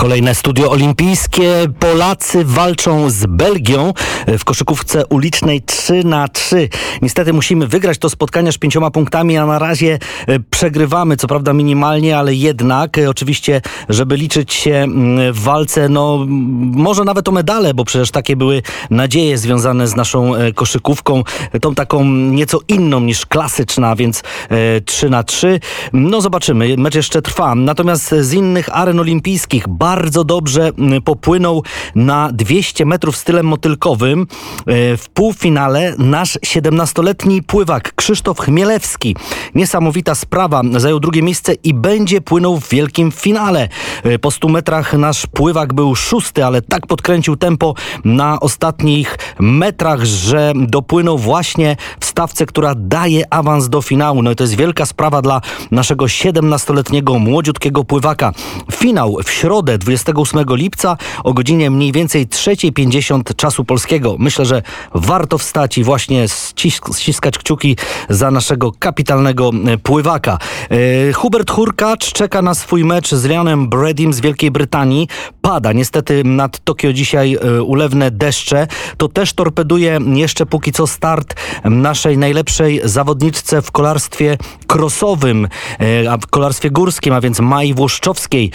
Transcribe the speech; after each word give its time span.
Kolejne 0.00 0.34
studio 0.34 0.70
olimpijskie. 0.70 1.66
Polacy 1.78 2.44
walczą 2.44 3.10
z 3.10 3.26
Belgią 3.26 3.92
w 4.38 4.44
koszykówce 4.44 5.06
ulicznej 5.06 5.62
3 5.62 6.04
na 6.04 6.28
3. 6.28 6.68
Niestety 7.02 7.32
musimy 7.32 7.66
wygrać 7.66 7.98
to 7.98 8.10
spotkanie 8.10 8.48
aż 8.48 8.58
pięcioma 8.58 8.90
punktami, 8.90 9.36
a 9.36 9.46
na 9.46 9.58
razie 9.58 9.98
e, 10.26 10.38
przegrywamy, 10.50 11.16
co 11.16 11.26
prawda 11.26 11.52
minimalnie, 11.52 12.18
ale 12.18 12.34
jednak 12.34 12.98
e, 12.98 13.10
oczywiście, 13.10 13.60
żeby 13.88 14.16
liczyć 14.16 14.52
się 14.52 14.74
mm, 14.74 15.32
w 15.32 15.40
walce, 15.40 15.88
no 15.88 16.26
może 16.58 17.04
nawet 17.04 17.28
o 17.28 17.32
medale, 17.32 17.74
bo 17.74 17.84
przecież 17.84 18.10
takie 18.10 18.36
były 18.36 18.62
nadzieje 18.90 19.38
związane 19.38 19.86
z 19.86 19.96
naszą 19.96 20.34
e, 20.34 20.52
koszykówką, 20.52 21.22
tą 21.60 21.74
taką 21.74 22.04
nieco 22.04 22.58
inną 22.68 23.00
niż 23.00 23.26
klasyczna, 23.26 23.96
więc 23.96 24.22
3 24.84 25.10
na 25.10 25.22
3. 25.22 25.60
No 25.92 26.20
zobaczymy, 26.20 26.76
mecz 26.78 26.94
jeszcze 26.94 27.22
trwa. 27.22 27.54
Natomiast 27.54 28.14
z 28.20 28.32
innych 28.32 28.76
aren 28.76 29.00
olimpijskich 29.00 29.68
dobrze 30.24 30.72
mm, 30.78 31.02
popłynął 31.02 31.62
na 31.94 32.32
200 32.32 32.86
metrów 32.86 33.16
stylem 33.16 33.46
motylkowym. 33.46 34.26
E, 34.66 34.96
w 34.96 35.08
półfinale 35.08 35.94
nasz 35.98 36.38
17-letni 36.46 37.42
pływak 37.42 37.94
Krzysztof 37.94 38.40
Chmielewski. 38.40 39.16
Niesamowita 39.54 40.14
sprawa. 40.14 40.62
Zajął 40.76 41.00
drugie 41.00 41.22
miejsce 41.22 41.54
i 41.54 41.74
będzie 41.74 42.20
płynął 42.20 42.60
w 42.60 42.68
wielkim 42.68 43.12
finale. 43.12 43.68
E, 44.04 44.18
po 44.18 44.30
100 44.30 44.48
metrach 44.48 44.94
nasz 44.94 45.26
pływak 45.26 45.74
był 45.74 45.94
szósty, 45.94 46.44
ale 46.44 46.62
tak 46.62 46.86
podkręcił 46.86 47.36
tempo 47.36 47.74
na 48.04 48.40
ostatnich 48.40 49.18
metrach, 49.40 50.04
że 50.04 50.52
dopłynął 50.56 51.18
właśnie 51.18 51.76
w 52.00 52.04
stawce, 52.04 52.46
która 52.46 52.74
daje 52.74 53.34
awans 53.34 53.68
do 53.68 53.82
finału. 53.82 54.22
No 54.22 54.30
i 54.30 54.36
to 54.36 54.44
jest 54.44 54.56
wielka 54.56 54.86
sprawa 54.86 55.22
dla 55.22 55.40
naszego 55.70 56.04
17-letniego 56.04 57.18
młodziutkiego 57.18 57.84
pływaka. 57.84 58.32
Finał 58.72 59.16
w 59.24 59.30
środę 59.30 59.78
28 59.80 60.44
lipca 60.48 60.96
o 61.24 61.32
godzinie 61.32 61.70
mniej 61.70 61.92
więcej 61.92 62.26
3.50 62.26 63.34
czasu 63.36 63.64
polskiego. 63.64 64.16
Myślę, 64.18 64.44
że 64.44 64.62
warto 64.94 65.38
wstać 65.38 65.78
i 65.78 65.84
właśnie 65.84 66.26
ściskać 66.98 67.38
kciuki 67.38 67.76
za 68.08 68.30
naszego 68.30 68.72
kapitalnego 68.78 69.50
e, 69.66 69.78
pływaka. 69.78 70.38
E, 70.70 71.12
Hubert 71.12 71.50
Hurkacz 71.50 72.12
czeka 72.12 72.42
na 72.42 72.54
swój 72.54 72.84
mecz 72.84 73.10
z 73.10 73.24
Leonem 73.24 73.68
Bradym 73.68 74.12
z 74.12 74.20
Wielkiej 74.20 74.50
Brytanii. 74.50 75.08
Pada 75.40 75.72
niestety 75.72 76.24
nad 76.24 76.64
Tokio 76.64 76.92
dzisiaj 76.92 77.34
e, 77.34 77.62
ulewne 77.62 78.10
deszcze. 78.10 78.66
To 78.96 79.08
też 79.08 79.32
torpeduje 79.32 79.98
jeszcze 80.14 80.46
póki 80.46 80.72
co 80.72 80.86
start 80.86 81.34
naszej 81.64 82.18
najlepszej 82.18 82.80
zawodniczce 82.84 83.62
w 83.62 83.70
kolarstwie 83.70 84.36
krosowym, 84.66 85.48
a 86.10 86.16
w 86.16 86.26
kolarstwie 86.26 86.70
górskim, 86.70 87.14
a 87.14 87.20
więc 87.20 87.40
Mai 87.40 87.74
Włoszczowskiej. 87.74 88.50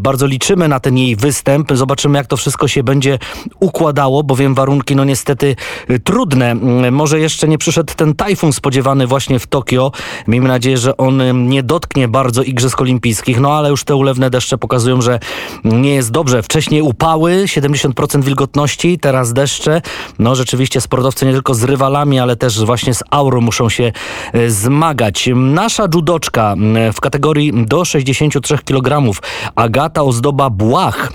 Bardzo 0.00 0.26
liczymy 0.26 0.61
na 0.68 0.80
ten 0.80 0.98
jej 0.98 1.16
występ. 1.16 1.72
Zobaczymy, 1.74 2.18
jak 2.18 2.26
to 2.26 2.36
wszystko 2.36 2.68
się 2.68 2.82
będzie 2.82 3.18
układało, 3.60 4.22
bowiem 4.22 4.54
warunki, 4.54 4.96
no 4.96 5.04
niestety 5.04 5.56
y, 5.90 6.00
trudne. 6.00 6.50
Mm, 6.50 6.94
może 6.94 7.20
jeszcze 7.20 7.48
nie 7.48 7.58
przyszedł 7.58 7.92
ten 7.96 8.14
tajfun 8.14 8.52
spodziewany 8.52 9.06
właśnie 9.06 9.38
w 9.38 9.46
Tokio. 9.46 9.92
Miejmy 10.26 10.48
nadzieję, 10.48 10.78
że 10.78 10.96
on 10.96 11.20
y, 11.20 11.34
nie 11.34 11.62
dotknie 11.62 12.08
bardzo 12.08 12.42
Igrzysk 12.42 12.80
Olimpijskich, 12.80 13.40
no 13.40 13.52
ale 13.52 13.70
już 13.70 13.84
te 13.84 13.96
ulewne 13.96 14.30
deszcze 14.30 14.58
pokazują, 14.58 15.02
że 15.02 15.18
nie 15.64 15.94
jest 15.94 16.10
dobrze. 16.10 16.42
Wcześniej 16.42 16.82
upały, 16.82 17.44
70% 17.46 18.24
wilgotności, 18.24 18.98
teraz 18.98 19.32
deszcze. 19.32 19.82
No 20.18 20.34
rzeczywiście 20.34 20.80
sportowcy 20.80 21.26
nie 21.26 21.32
tylko 21.32 21.54
z 21.54 21.64
rywalami, 21.64 22.18
ale 22.18 22.36
też 22.36 22.64
właśnie 22.64 22.94
z 22.94 23.02
aurą 23.10 23.40
muszą 23.40 23.68
się 23.68 23.92
y, 24.34 24.50
zmagać. 24.50 25.28
Nasza 25.34 25.86
judoczka 25.94 26.54
w 26.92 27.00
kategorii 27.00 27.52
do 27.66 27.84
63 27.84 28.58
kg, 28.58 29.12
Agata 29.54 30.02
Ozdoba 30.02 30.50
Błach 30.52 31.12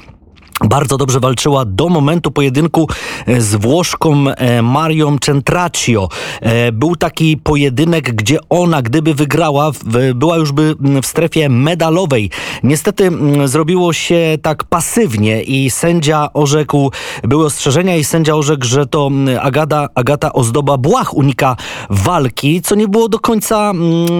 bardzo 0.69 0.97
dobrze 0.97 1.19
walczyła 1.19 1.65
do 1.65 1.89
momentu 1.89 2.31
pojedynku 2.31 2.87
e, 3.25 3.41
z 3.41 3.55
Włoszką 3.55 4.29
e, 4.29 4.61
Marią 4.61 5.17
Centraccio. 5.19 6.09
E, 6.41 6.71
był 6.71 6.95
taki 6.95 7.37
pojedynek, 7.37 8.15
gdzie 8.15 8.37
ona, 8.49 8.81
gdyby 8.81 9.13
wygrała, 9.13 9.71
była 10.15 10.37
już 10.37 10.51
by 10.51 10.75
w 11.03 11.05
strefie 11.05 11.49
medalowej. 11.49 12.29
Niestety 12.63 13.11
zrobiło 13.45 13.93
się 13.93 14.37
tak 14.41 14.63
pasywnie 14.63 15.43
i 15.43 15.69
sędzia 15.69 16.29
orzekł, 16.33 16.91
były 17.23 17.45
ostrzeżenia 17.45 17.95
i 17.95 18.03
sędzia 18.03 18.35
orzekł, 18.35 18.65
że 18.65 18.85
to 18.85 19.11
Agata, 19.41 19.87
Agata 19.95 20.33
Ozdoba 20.33 20.77
Błach 20.77 21.13
unika 21.13 21.55
walki, 21.89 22.61
co 22.61 22.75
nie 22.75 22.87
było 22.87 23.09
do 23.09 23.19
końca 23.19 23.71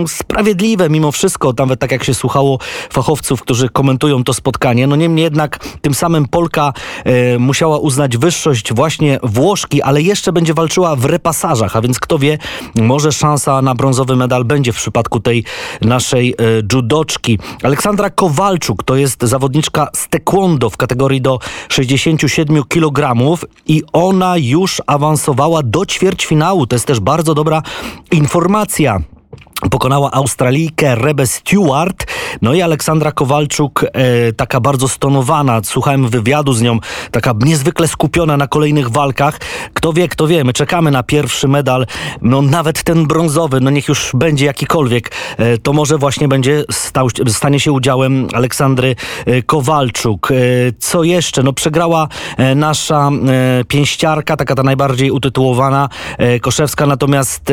sprawiedliwe 0.07 0.89
mimo 0.89 1.11
wszystko, 1.11 1.53
nawet 1.57 1.79
tak 1.79 1.91
jak 1.91 2.03
się 2.03 2.13
słuchało 2.13 2.59
fachowców, 2.89 3.41
którzy 3.41 3.69
komentują 3.69 4.23
to 4.23 4.33
spotkanie. 4.33 4.87
No 4.87 4.95
niemniej 4.95 5.23
jednak 5.23 5.59
tym 5.81 5.93
samym 5.93 6.27
Polka 6.37 6.73
e, 7.03 7.39
musiała 7.39 7.77
uznać 7.77 8.17
wyższość 8.17 8.73
właśnie 8.73 9.19
Włoszki, 9.23 9.81
ale 9.81 10.01
jeszcze 10.01 10.33
będzie 10.33 10.53
walczyła 10.53 10.95
w 10.95 11.05
repasażach, 11.05 11.75
a 11.75 11.81
więc 11.81 11.99
kto 11.99 12.19
wie, 12.19 12.37
może 12.75 13.11
szansa 13.11 13.61
na 13.61 13.75
brązowy 13.75 14.15
medal 14.15 14.45
będzie 14.45 14.73
w 14.73 14.75
przypadku 14.75 15.19
tej 15.19 15.43
naszej 15.81 16.31
e, 16.31 16.35
judoczki. 16.73 17.39
Aleksandra 17.63 18.09
Kowalczuk 18.09 18.83
to 18.83 18.95
jest 18.95 19.23
zawodniczka 19.23 19.87
z 19.93 20.09
taekwondo 20.09 20.69
w 20.69 20.77
kategorii 20.77 21.21
do 21.21 21.39
67 21.69 22.63
kg 22.63 23.15
i 23.67 23.83
ona 23.93 24.37
już 24.37 24.81
awansowała 24.87 25.63
do 25.63 25.85
ćwierćfinału. 25.85 26.67
To 26.67 26.75
jest 26.75 26.85
też 26.85 26.99
bardzo 26.99 27.33
dobra 27.33 27.61
informacja 28.11 29.01
pokonała 29.71 30.11
Australijkę 30.11 30.95
Rebę 30.95 31.27
Stewart, 31.27 32.05
no 32.41 32.53
i 32.53 32.61
Aleksandra 32.61 33.11
Kowalczuk, 33.11 33.83
e, 33.83 34.33
taka 34.33 34.59
bardzo 34.59 34.87
stonowana, 34.87 35.61
słuchałem 35.63 36.09
wywiadu 36.09 36.53
z 36.53 36.61
nią, 36.61 36.79
taka 37.11 37.33
niezwykle 37.45 37.87
skupiona 37.87 38.37
na 38.37 38.47
kolejnych 38.47 38.89
walkach. 38.89 39.39
Kto 39.73 39.93
wie, 39.93 40.07
kto 40.07 40.27
wie, 40.27 40.43
my 40.43 40.53
czekamy 40.53 40.91
na 40.91 41.03
pierwszy 41.03 41.47
medal, 41.47 41.85
no 42.21 42.41
nawet 42.41 42.83
ten 42.83 43.07
brązowy, 43.07 43.61
no 43.61 43.69
niech 43.69 43.87
już 43.87 44.11
będzie 44.13 44.45
jakikolwiek, 44.45 45.11
e, 45.37 45.57
to 45.57 45.73
może 45.73 45.97
właśnie 45.97 46.27
będzie 46.27 46.63
stał, 46.71 47.07
stanie 47.27 47.59
się 47.59 47.71
udziałem 47.71 48.27
Aleksandry 48.33 48.95
e, 49.25 49.41
Kowalczuk. 49.41 50.31
E, 50.31 50.35
co 50.79 51.03
jeszcze? 51.03 51.43
No 51.43 51.53
przegrała 51.53 52.07
e, 52.37 52.55
nasza 52.55 53.09
e, 53.09 53.63
pięściarka, 53.65 54.37
taka 54.37 54.55
ta 54.55 54.63
najbardziej 54.63 55.11
utytułowana, 55.11 55.89
Koszewska, 56.41 56.85
natomiast 56.85 57.43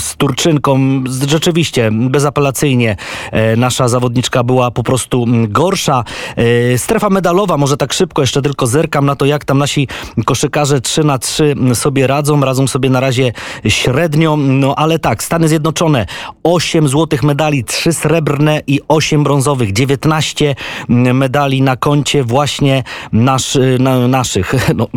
z 0.00 0.16
Turczynką 0.16 1.04
rzeczywiście 1.28 1.90
bezapelacyjnie 1.92 2.96
e, 3.32 3.56
zawodniczka 3.88 4.44
była 4.44 4.70
po 4.70 4.82
prostu 4.82 5.22
mm, 5.22 5.52
gorsza. 5.52 6.04
E, 6.36 6.78
strefa 6.78 7.10
medalowa, 7.10 7.56
może 7.56 7.76
tak 7.76 7.92
szybko, 7.92 8.22
jeszcze 8.22 8.42
tylko 8.42 8.66
zerkam 8.66 9.06
na 9.06 9.16
to, 9.16 9.26
jak 9.26 9.44
tam 9.44 9.58
nasi 9.58 9.88
koszykarze 10.24 10.80
3 10.80 11.04
na 11.04 11.18
3 11.18 11.54
sobie 11.74 12.06
radzą. 12.06 12.40
Radzą 12.40 12.66
sobie 12.66 12.90
na 12.90 13.00
razie 13.00 13.32
średnio, 13.68 14.36
no 14.36 14.74
ale 14.74 14.98
tak, 14.98 15.22
Stany 15.22 15.48
Zjednoczone 15.48 16.06
8 16.42 16.88
złotych 16.88 17.22
medali, 17.22 17.64
3 17.64 17.92
srebrne 17.92 18.62
i 18.66 18.80
8 18.88 19.24
brązowych, 19.24 19.72
19 19.72 20.54
mm, 20.88 21.16
medali 21.16 21.62
na 21.62 21.76
koncie 21.76 22.24
właśnie 22.24 22.82
nasz, 23.12 23.58
na, 23.78 24.08
naszych 24.08 24.54
no, 24.76 24.88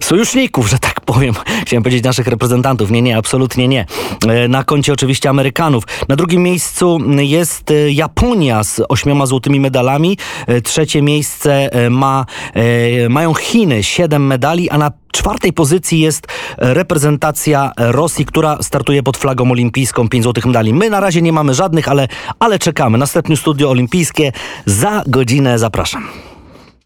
sojuszników, 0.00 0.70
że 0.70 0.78
tak 0.78 1.00
powiem. 1.00 1.34
Chciałem 1.66 1.82
powiedzieć 1.82 2.04
naszych 2.04 2.26
reprezentantów. 2.26 2.90
Nie, 2.90 3.02
nie, 3.02 3.16
absolutnie 3.16 3.68
nie. 3.68 3.86
E, 4.28 4.48
na 4.48 4.64
koncie 4.64 4.92
oczywiście 4.92 5.30
Amerykanów. 5.30 5.84
Na 6.08 6.16
drugim 6.16 6.42
miejscu 6.42 6.98
jest 7.18 7.70
e, 7.70 7.90
Japonia 8.20 8.64
z 8.64 8.80
ośmioma 8.88 9.26
złotymi 9.26 9.60
medalami. 9.60 10.18
E, 10.46 10.60
trzecie 10.60 11.02
miejsce 11.02 11.70
ma, 11.90 12.26
mają 13.08 13.34
Chiny, 13.34 13.82
siedem 13.82 14.26
medali, 14.26 14.70
a 14.70 14.78
na 14.78 14.90
czwartej 15.12 15.52
pozycji 15.52 16.00
jest 16.00 16.26
reprezentacja 16.56 17.72
Rosji, 17.76 18.24
która 18.24 18.62
startuje 18.62 19.02
pod 19.02 19.16
flagą 19.16 19.50
olimpijską, 19.50 20.08
5 20.08 20.24
złotych 20.24 20.46
medali. 20.46 20.74
My 20.74 20.90
na 20.90 21.00
razie 21.00 21.22
nie 21.22 21.32
mamy 21.32 21.54
żadnych, 21.54 21.88
ale, 21.88 22.08
ale 22.38 22.58
czekamy. 22.58 22.98
Następne 22.98 23.36
studio 23.36 23.70
olimpijskie 23.70 24.32
za 24.66 25.02
godzinę 25.06 25.58
zapraszam. 25.58 26.29